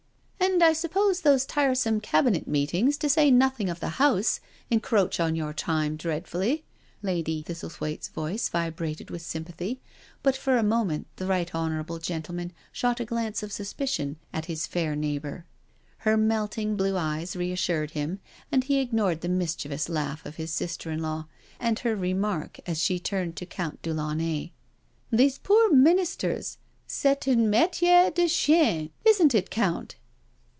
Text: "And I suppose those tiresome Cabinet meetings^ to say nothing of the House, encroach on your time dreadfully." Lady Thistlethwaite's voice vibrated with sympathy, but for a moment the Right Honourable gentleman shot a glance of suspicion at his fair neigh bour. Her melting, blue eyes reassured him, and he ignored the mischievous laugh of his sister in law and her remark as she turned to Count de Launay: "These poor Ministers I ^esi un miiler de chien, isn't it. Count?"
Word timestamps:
"And 0.51 0.63
I 0.63 0.73
suppose 0.73 1.21
those 1.21 1.45
tiresome 1.45 2.01
Cabinet 2.01 2.47
meetings^ 2.47 2.97
to 2.99 3.09
say 3.09 3.31
nothing 3.31 3.69
of 3.69 3.79
the 3.79 3.89
House, 4.03 4.39
encroach 4.69 5.19
on 5.19 5.35
your 5.35 5.53
time 5.53 5.95
dreadfully." 5.95 6.65
Lady 7.01 7.41
Thistlethwaite's 7.41 8.09
voice 8.09 8.49
vibrated 8.49 9.09
with 9.09 9.21
sympathy, 9.21 9.79
but 10.21 10.35
for 10.35 10.57
a 10.57 10.63
moment 10.63 11.07
the 11.15 11.25
Right 11.25 11.53
Honourable 11.53 11.99
gentleman 11.99 12.51
shot 12.71 12.99
a 12.99 13.05
glance 13.05 13.41
of 13.43 13.51
suspicion 13.51 14.17
at 14.33 14.45
his 14.45 14.67
fair 14.67 14.95
neigh 14.95 15.17
bour. 15.19 15.45
Her 15.99 16.17
melting, 16.17 16.75
blue 16.75 16.97
eyes 16.97 17.35
reassured 17.35 17.91
him, 17.91 18.19
and 18.51 18.63
he 18.63 18.79
ignored 18.81 19.21
the 19.21 19.29
mischievous 19.29 19.89
laugh 19.89 20.25
of 20.25 20.35
his 20.35 20.51
sister 20.51 20.91
in 20.91 21.01
law 21.01 21.25
and 21.59 21.79
her 21.79 21.95
remark 21.95 22.59
as 22.67 22.79
she 22.79 22.99
turned 22.99 23.35
to 23.37 23.45
Count 23.47 23.81
de 23.83 23.93
Launay: 23.93 24.51
"These 25.11 25.37
poor 25.39 25.71
Ministers 25.73 26.57
I 26.87 27.15
^esi 27.15 27.31
un 27.31 27.51
miiler 27.51 28.13
de 28.13 28.27
chien, 28.27 28.89
isn't 29.05 29.33
it. 29.33 29.49
Count?" 29.49 29.95